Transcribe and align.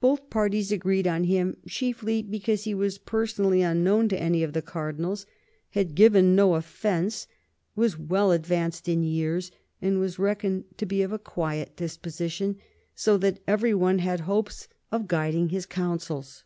Both 0.00 0.30
parties 0.30 0.72
agreed 0.72 1.06
on 1.06 1.24
him, 1.24 1.58
chiefly 1.68 2.22
because 2.22 2.64
he 2.64 2.72
was 2.72 2.96
personally 2.96 3.60
unknown 3.60 4.08
to 4.08 4.18
any 4.18 4.42
of 4.42 4.54
the 4.54 4.62
cardinals, 4.62 5.26
had 5.72 5.94
given 5.94 6.34
no 6.34 6.54
offence, 6.54 7.26
was 7.76 7.98
well 7.98 8.32
advanced 8.32 8.88
in 8.88 9.02
years, 9.02 9.50
and 9.82 10.00
was 10.00 10.18
reckoned 10.18 10.64
to 10.78 10.86
be 10.86 11.02
of 11.02 11.12
a 11.12 11.18
quiet 11.18 11.76
disposition, 11.76 12.56
so 12.94 13.18
that 13.18 13.40
every 13.46 13.74
one 13.74 13.98
had 13.98 14.20
hopes 14.20 14.66
of 14.90 15.06
guiding 15.08 15.50
his 15.50 15.66
counsels. 15.66 16.44